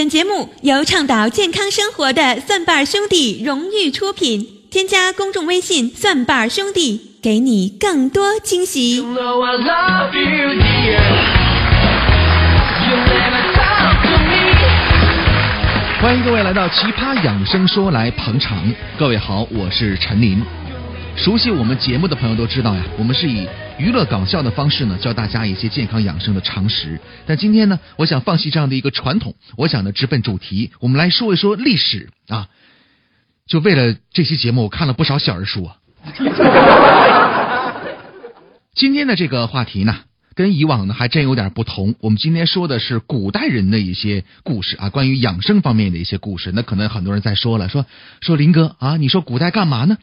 [0.00, 4.46] 本节目由倡导健康生活的蒜瓣兄弟荣誉出品。
[4.70, 8.96] 添加公众微信“蒜瓣兄弟”，给你更多惊喜。
[8.96, 11.02] You know I love you, dear.
[12.88, 14.56] You never talk to me.
[16.00, 18.56] 欢迎各位来到《奇葩养生说》来捧场。
[18.98, 20.42] 各位好，我是陈林。
[21.20, 23.46] 熟悉我们节目的朋友都知道呀，我们是以
[23.76, 26.98] 娱乐搞笑的方式呢，教大家一些健康养生的常识。
[27.26, 32.48] 但今天呢，我想放弃这样的一个传统，我想呢直奔主题，我们来说一说历史啊。
[33.46, 35.76] 就为了这期节目，我看了不少小人书啊。
[38.74, 39.98] 今天的这个话题呢，
[40.34, 41.96] 跟以往呢还真有点不同。
[42.00, 46.50] 我们今天说的是古代人的一些故事啊，关于养生方面的一些故事。
[46.54, 47.84] 那可能很多人在说了，说
[48.22, 49.98] 说林哥啊，你说古代干嘛呢？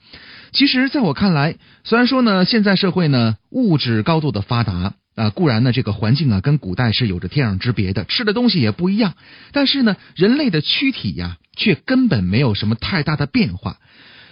[0.52, 9.16] 其实，在我看来，虽然说呢，现在社会呢物质高度的发达啊，固然呢这个环境啊跟古代是有着天壤之别的，吃的东西也不一样，
[9.52, 13.78] 但是呢，人类的躯体呀却根本没有什么太大的变化。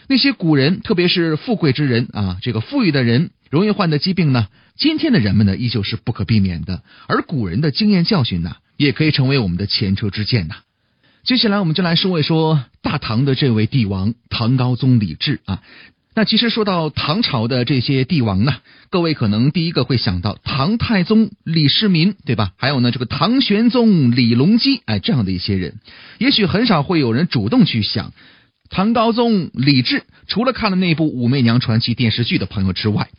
[0.08, 6.84] 那些古人，特别是富贵之人啊，这个富裕的人容易患的疾病呢，今天的人们呢依旧是不可避免的。
[7.08, 10.58] 而古人的经验教训呢，也可以成为我们的前车之鉴呐。
[11.24, 15.64] 接下来我们就来说一说大唐的这位帝王唐高宗李治啊。
[16.18, 18.56] 那其实说到唐朝的这些帝王呢，
[18.90, 22.54] 各位可能第一个会想到唐太宗李世民，对吧？
[22.56, 25.78] 还有呢这个唐玄宗李隆基，哎，这样的一些人，
[26.18, 28.14] 也许很少会有人主动去想。
[28.70, 33.10] 唐高宗李治，除了看了那部《武媚娘传奇》电视剧的朋友之外，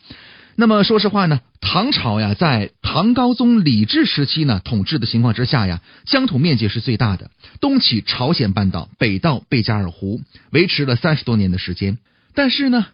[0.55, 7.29] 那么说实话呢，唐朝呀，在唐高宗李治时期呢统治的情况之下呀，疆土面积是最大的，
[7.61, 11.99] 东起朝鲜半岛，北到贝加尔湖，维持了三十多年的时间。
[12.37, 12.85] 但是呢，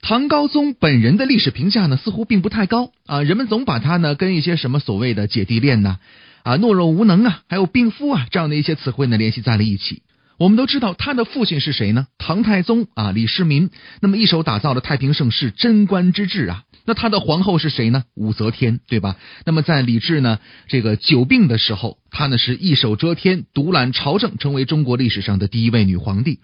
[0.00, 5.98] 唐高宗本人的历史评价呢，似乎并不太高啊，人们总把他呢跟一些什么所谓的姐弟恋呐、
[6.44, 10.02] 啊，懦弱无能啊，还有病夫啊这样的一些词汇呢联系在了一起。
[10.38, 12.06] 我们都知道他的父亲是谁呢？
[12.18, 13.70] 唐太宗啊，李世民。
[14.00, 16.62] 那么一手打造了太平盛世、贞观之治啊。
[16.84, 18.04] 那他的皇后是谁呢？
[18.14, 19.16] 武则天，对吧？
[19.44, 20.38] 那么在李治呢
[20.68, 26.38] 这个久病的时候，他呢是一手遮天，独揽朝政，成为中国历史上的第一位女皇帝。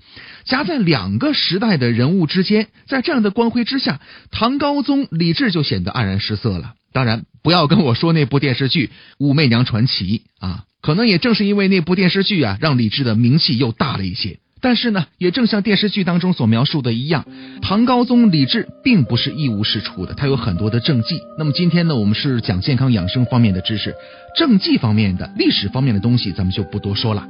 [0.44, 4.00] 夹在两个时代的人物之间，在这样的光辉之下，
[4.30, 6.74] 唐高宗李治就显得黯然失色了。
[6.92, 8.86] 当然，不要跟我说那部电视剧
[9.18, 10.64] 《武媚娘传奇》啊。
[10.82, 14.38] 可能也正是因为那部电视剧啊，让李治的名气又大了一些。
[14.60, 17.24] 但是呢，也正像电视剧当中所描述的一样，
[17.62, 21.20] 唐高宗李治并不是一无是处的，他有很多的政绩。
[21.38, 23.94] 那么今天呢，我们是讲健康养生方面的知识，
[24.36, 27.26] 政绩方面的、历史方面的东西，咱们就不多说了。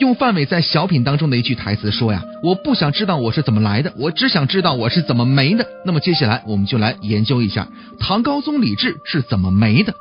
[0.00, 7.68] 用范伟在小品当中的一句台词说呀：“我不想知道我是怎么来的，我只想知道我是怎么没的。”那么接下来我们就来研究一下
[7.98, 9.94] 唐高宗李治是怎么没的。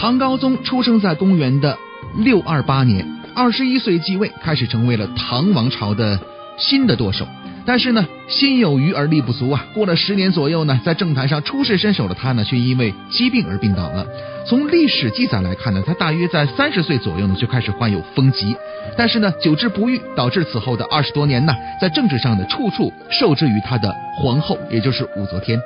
[0.00, 1.76] 唐高宗出生在公元的
[2.16, 6.18] 六二八年，二十一岁继位，开始成为了唐王朝的
[6.56, 7.28] 新的舵手。
[7.66, 9.62] 但是呢，心有余而力不足啊！
[9.74, 14.06] 过了十年左右呢，在政坛上出世身手的他呢，却因为疾病而病倒了。
[14.48, 18.56] 从历史记载来看呢，他大约在三十岁左右呢就开始患有风疾，
[18.96, 25.60] 但是呢，久治不愈，导致此后的二十多年呢，在政治上的处处受制于他的皇后，也就是武则天。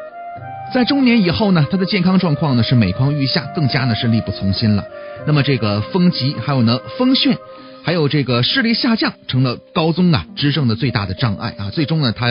[0.72, 4.84] 在中年以后呢，他的健康状况呢是每况愈下，更加呢是力不从心了。
[5.26, 7.36] 那么这个风疾，还有呢风眩，
[7.84, 11.70] 还有这个视力下降，成了高宗啊执政的最大的障碍啊。
[11.70, 12.26] 最终呢，他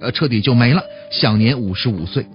[0.00, 2.26] 呃彻底就没了，享年五十五岁。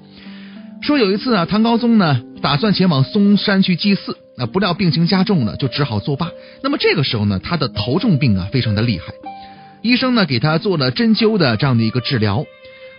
[0.82, 6.32] 说有一次啊，唐高宗呢打算前往嵩山去祭祀，那不料病情加重了，就只好作罢。
[6.64, 9.14] 那么这个时候呢，他的头重病啊非常的厉害，
[9.84, 12.46] 医生呢给他做了针灸的这样的一个治疗。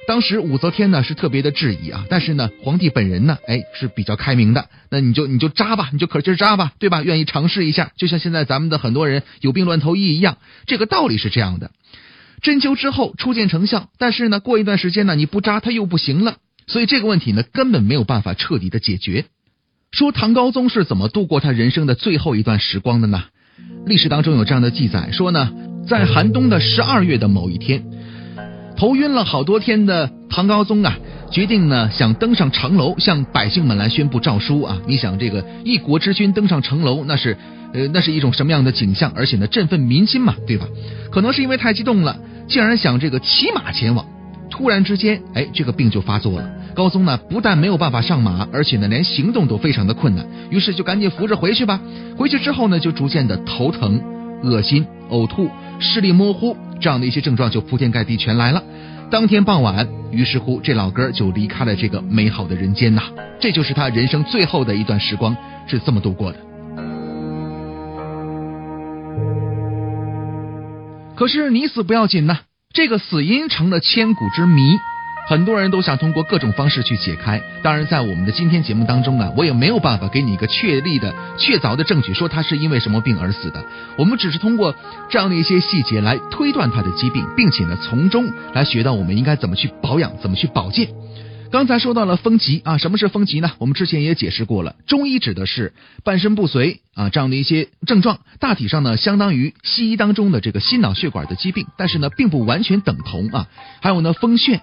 [0.07, 7.03] 当时武则天呢是特别的质疑啊，但是呢皇帝本人呢，哎是比较开明的，那你就你就扎吧，你就可劲扎吧，对吧？
[7.03, 11.71] 愿意尝试一下，就像现在咱们的很多人有病乱投医一样，这个道理是这样的。
[12.43, 16.37] 针灸之后初见成效，但是呢过一段时间呢你不扎它又不行了，
[16.67, 19.27] 所以这个问题呢根本没有办法彻底的解决。
[19.93, 23.25] 说唐高宗是怎么度过他人生的最后一段时光的呢？
[23.87, 25.53] 历史当中有这样的记载，说呢
[25.87, 27.85] 在寒冬的十二月的某一天。
[28.83, 30.99] 头晕了好多天的唐高宗啊，
[31.31, 34.83] 决定呢想登上城楼，向百姓们来宣布诏书啊！
[34.89, 37.37] 你想这个一国之君登上城楼，那是
[37.75, 39.13] 呃那是一种什么样的景象？
[39.15, 40.67] 而且呢振奋民心嘛，对吧？
[41.13, 42.19] 可能是因为太激动了，
[42.49, 44.05] 竟然想这个骑马前往。
[44.51, 46.51] 突然之间，哎，这个病就发作了。
[46.75, 51.81] 高宗呢不但没有办法上马，而且呢连行动都非常的困难，于是就赶紧扶着回去吧。
[52.19, 54.03] 回去之后呢，就逐渐的头疼、
[54.43, 55.49] 恶心、呕吐、
[55.79, 56.57] 视力模糊。
[56.83, 58.63] 这样的一些症状就铺天盖地全来了。
[59.09, 63.03] 当天傍晚，于是乎这老哥就离开了这个美好的人间呐。
[63.41, 65.37] 这就是他人生最后的一段时光，
[65.67, 66.39] 是这么度过的。
[71.15, 72.41] 可是你死不要紧呐，
[72.73, 74.77] 这个死因成了千古之谜。
[75.29, 83.65] 很多人都想通过各种方式去解开，当然，在我们的今天节目当中啊，我也没有办法给你一个确立的、确凿的证据，说他是因为什么病而死的。
[83.97, 84.75] 我们只是通过
[85.09, 90.89] 这样的一些细节来推断他的疾病，并且呢，从中来学到我们应该怎么去保养、怎么去保健。
[91.53, 93.53] 刚才说到了风疾啊，什么是风疾呢？
[93.59, 103.49] 我们之前也解释过了，中医指的是半身不遂啊这样的一些症状，大体上呢相当于西医当中的这个心脑血管的疾病，但是呢并不完全等同啊。
[103.83, 104.61] 还有呢风眩，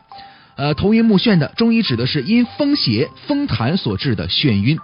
[0.56, 4.78] 呃头晕目眩的，中医指的是因风邪、风痰所致的眩晕。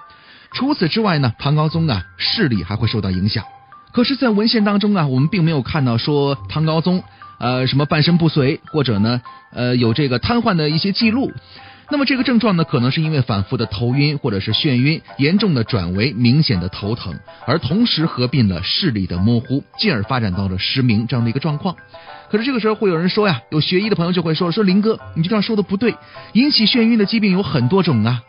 [0.53, 3.43] 除此之外呢，唐高宗啊视力还会受到影响。
[3.91, 7.03] 可是，在文献当中啊，我们并没有看到说唐高宗
[7.39, 9.21] 呃什么半身不遂，或者呢
[9.53, 11.31] 呃有这个瘫痪的一些记录。
[11.91, 21.75] 那么这个症状呢，可能是因为反复的头晕或者是眩晕，严重的转为明显的头疼，而同时合并了视力的模糊，进而发展到了失明这样的一个状况。
[22.29, 25.95] 可是这个时候会有人说呀，有学医的朋友就会说说林哥，你这样说的不对，
[26.33, 28.21] 引起眩晕的疾病有很多种啊。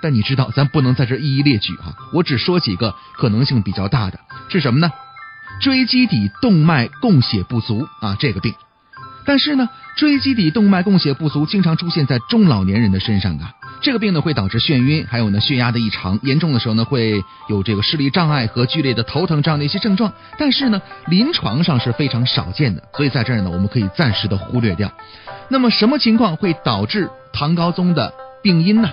[0.00, 4.18] 但你知道，咱不能在这一一列举哈、我只说几个可能性比较大的
[4.48, 4.90] 是什么呢？
[5.60, 8.54] 椎基底动脉供血不足啊，这个病。
[9.24, 13.52] 但是呢，椎基底动脉供血不足经常出现在中老年人的身上啊。
[13.80, 20.12] 这个病呢会导致眩晕，还有呢血压的异常，严重的时候呢会有这个视力障碍和剧烈的头疼这样的一些症状。
[20.38, 24.92] 但是呢，临床上是非常少见的，所以在这儿呢我们可以暂时的忽略掉。
[25.48, 28.90] 那么什么情况会导致唐高宗的病因呢？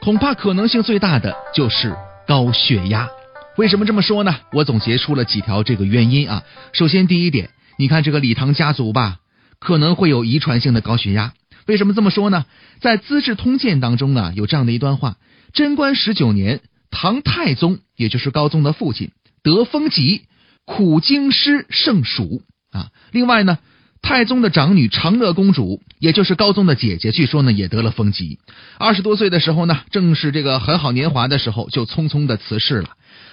[0.00, 3.08] 恐怕可能性最大的就是高血压。
[3.56, 4.36] 为什么这么说呢？
[4.52, 6.42] 我总结出了几条这个原因啊。
[6.72, 7.48] 首先第一点，
[7.78, 9.16] 你看这个李唐家族吧，
[9.64, 11.32] 可能会有遗传性的高血压。
[11.66, 12.44] 为什么这么说呢？
[12.80, 15.16] 在《资治通鉴》当中啊，有这样的一段话：
[15.54, 19.10] 贞观十九年，唐太宗，也就是高宗的父亲，
[19.42, 20.26] 得风疾，
[20.66, 22.90] 苦经师圣暑啊。
[23.10, 23.58] 另外呢，
[24.02, 28.38] 太宗的长女长乐公主，也就是高宗的姐姐，据说呢也得了风疾。
[28.78, 32.90] 二十多岁的时候呢，正是这个很好年华的时候，就匆匆的辞世了。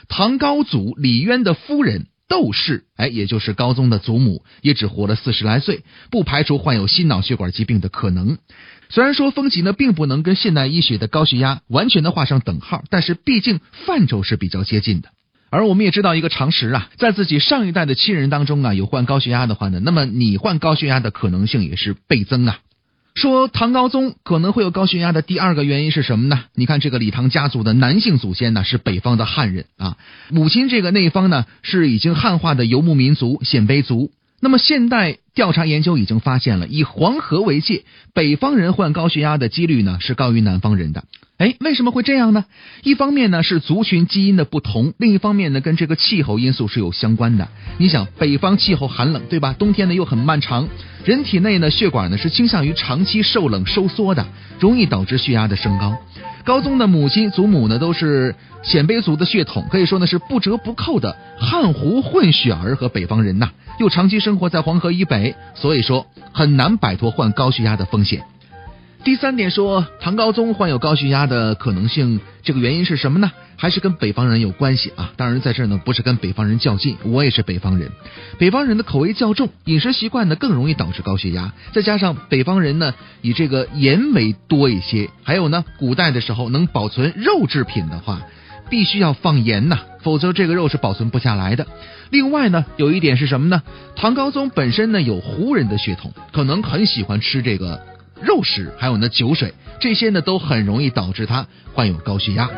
[0.08, 8.38] 唐高祖李渊的夫人窦氏，哎，也就是高宗的祖母，也只活了四十来岁，不排除患有心脑血管疾病的可能。
[8.88, 15.10] 虽然说风疾呢，并不能跟现代医学的高血压完全的画上等号，但是毕竟范畴是比较接近的。
[15.50, 22.60] 而我们也知道一个常识啊，在自己上一代的亲人当中啊，有患高血压的话呢，那么你患高血压的可能性也是倍增啊。
[23.14, 26.46] 说唐高宗可能会有高血压的第二个原因是什么呢？
[26.56, 29.98] 你看这个李唐家族的男性祖先呢是北方的汉人啊，
[30.30, 34.12] 母亲这个那方呢是已经汉化的游牧民族鲜卑族。
[34.42, 37.84] 那么现代调查研究已经发现了，以黄河为界，
[38.14, 41.04] 北方人患高血压的几率呢是高于南方人的。
[41.38, 42.46] 哎，为什么会这样呢？
[42.84, 47.48] 一方面呢是族群基因的不同，另一方面呢跟这个气候因素是有相关的。
[47.78, 49.56] 你想，北方气候寒冷，对吧？
[49.58, 50.68] 冬天呢又很漫长，
[51.06, 54.28] 人体内呢血管呢是倾向于长期受冷收缩的，
[54.60, 55.98] 容易导致血压的升高。
[56.44, 63.50] 高宗的母亲、祖母呢都是鲜卑族的血统，可以说呢是不折不扣的汉胡混血儿和北方人呐，
[63.80, 68.24] 又长期生活在黄河以北，所以说很难摆脱患高血压的风险。
[69.04, 73.32] 第三点说，唐高宗患有高血压的可能性，这个原因是什么呢？
[73.58, 75.12] 还是跟北方人有关系啊？
[75.18, 77.92] 当然，在这儿呢，不是跟北方人较劲，我也是北方人。
[78.38, 88.22] 北方人的口味较重，饮食习惯呢更容易导致高血压，再加上北方人呢以这个盐为多一些，还有呢，古代的时候能保存肉制品的话，
[88.70, 91.66] 必须要放盐呐，否则这个肉是保存不下来的。
[92.12, 93.64] 另外呢，有一点是什么呢？
[93.96, 97.82] 唐高宗本身呢有胡人的血统，可能很喜欢吃这个。
[98.24, 102.50] 肉食还有呢酒水，这些呢都很容易导致他患有高血压。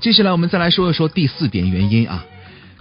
[0.00, 2.24] 接下来我们再来说一说第四点原因啊，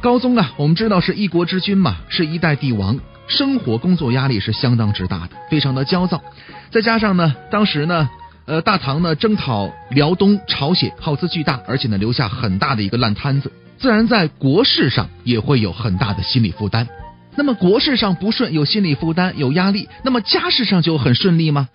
[0.02, 6.22] 高宗啊，我们知道是一国之君嘛，是一代帝王，生活工作压力是相当之大的，非常的焦躁，
[6.70, 8.10] 再加上呢，当时呢。
[8.46, 13.50] 呃，大唐呢征讨辽东、朝鲜，耗资巨大，而且呢留下很大的一个烂摊子，
[13.80, 16.88] 自然在国事上也会有很大的心理负担。
[17.36, 21.70] 那么国事上不顺，有心理负担，有压力，那么家事上就很顺利吗？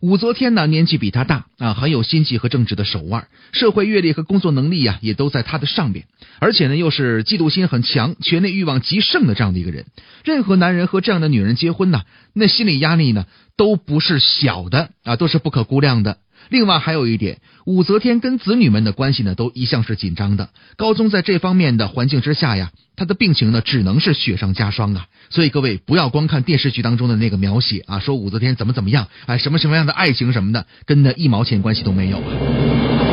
[0.00, 6.04] 武则天呢年纪比他大啊，很有心计和政治的手腕，社会阅历和工作能力呀也都在他的上面，
[6.40, 9.86] 而且呢又是嫉妒心很强、权力欲望极盛的这样的一个人。
[10.24, 12.02] 任何男人和这样的女人结婚呢，
[12.34, 16.18] 那心理压力呢都不是小的啊，都是不可估量的。
[16.48, 20.50] 另外还有一点，武则天跟子女们的关系呢，都一向是紧张的。
[20.76, 25.06] 高宗在这方面的环境之下呀，他的病情呢，只能是雪上加霜啊。
[25.30, 33.03] 所以各位不要光看电视剧当中的那个描写啊，说武则天怎么怎么样，哎，什么什么样的爱情什么的，跟那一毛钱关系都没有啊。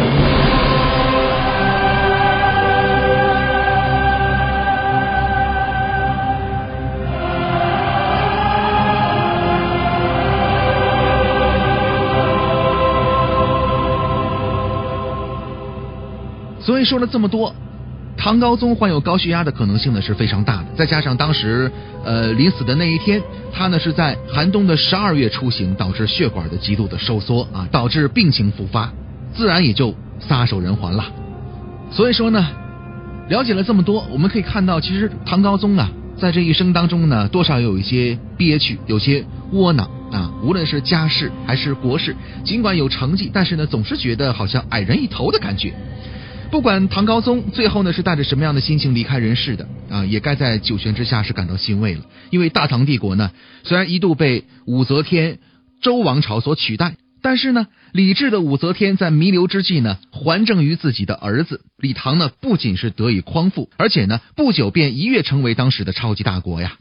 [16.71, 17.53] 所以说了这么多，
[18.15, 20.67] 唐高宗患有高血压的可能性呢是非常大的。
[20.77, 21.69] 再加上当时，
[22.05, 28.89] 呃，临死的那一天，他呢是在寒冬的十二月出行，导致血管的极度的收缩啊，导致病情复发，
[29.35, 31.11] 自然也就撒手人寰了。
[31.91, 32.47] 所以说呢，
[33.27, 40.31] 了解了这么多，我们可以看到，其实唐高宗啊，在这一生当中呢，多少有一些憋屈，有些窝囊啊。
[40.41, 45.73] 无论是家事还是国事，尽管有成绩，但是呢，总是觉得好像矮人一头的感觉。
[46.51, 52.01] 不管唐高宗最后呢是带着什么样的心情离开人世的啊，也该在九泉之下是感到欣慰了。
[52.29, 53.31] 因为大唐帝国呢，
[53.63, 55.39] 虽然一度被武则天
[55.81, 66.73] 周王朝所取代，但是呢，理智的武则天在弥留之际呢，还政于自己的儿子李唐呢，不仅是得以匡复，而且呢，不久便一跃成为当时的超级大国呀。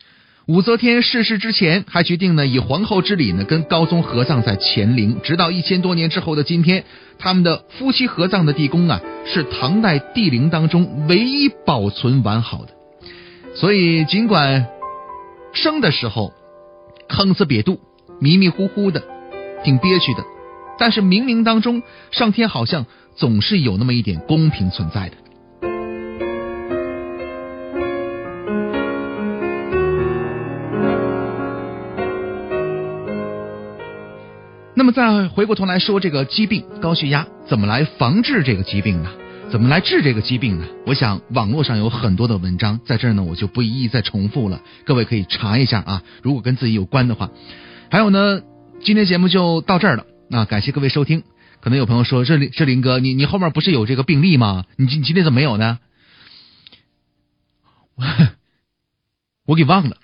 [0.46, 6.84] 武则天逝世之前，还决定呢以皇后之礼呢跟高宗合葬在乾陵，直到一千多年之后的今天，
[7.18, 12.72] 他们的夫妻合葬的地宫啊，是唐代帝陵当中唯一保存完好的。
[13.54, 14.66] 所以，尽管
[15.52, 16.32] 生的时候
[17.08, 17.78] 坑呲瘪肚、
[18.20, 19.02] 迷迷糊糊的，
[19.62, 20.24] 挺憋屈的，
[20.78, 25.16] 但是冥冥当中，上天好像总是有那么一点公平存在的。
[34.80, 39.10] 那么再回过头来说这个疾病高血压怎么来防治这个疾病呢？
[39.50, 40.66] 怎么来治这个疾病呢？
[40.86, 46.02] 我想网络上有很多的文章，在这儿呢我就不一一再重复了，各位可以查一下啊。
[46.22, 47.28] 如果跟自己有关的话，
[47.90, 48.40] 还有呢，
[48.82, 50.06] 今天节目就到这儿了。
[50.30, 51.24] 那感谢各位收听。
[51.60, 54.64] 可能有朋友说，这林这林哥，你你后面不是有这个病例吗？
[54.76, 55.78] 你今今天怎么没有呢？
[59.44, 59.98] 我给忘了，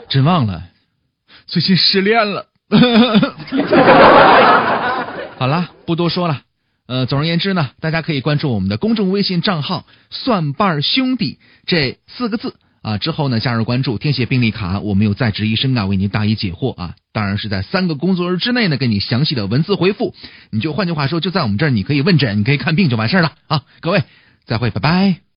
[0.08, 0.62] 真忘了。
[1.52, 2.46] 最近失恋了，
[5.36, 6.40] 好了，不多说了。
[6.86, 16.94] 呃，总而言之呢，大家可以关注我们的公众微信账号“蒜瓣兄弟”这四个字啊，之后呢加入关注，填写病历卡，我们有在职医生啊为您答疑解惑啊。
[17.12, 20.14] 当然是在三个工作日之内呢，给你详细的文字回复。
[20.50, 23.64] 你就换句话说，就在我们这儿，你可以问诊，你可以看病就完事儿了啊。
[23.80, 24.04] 各位，
[24.46, 25.31] 再会，拜拜。